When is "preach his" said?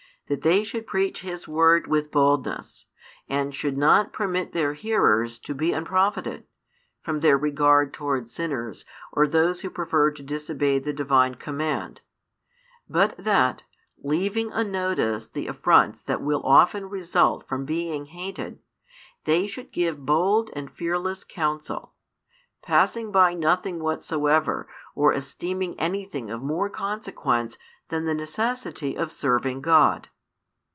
0.87-1.45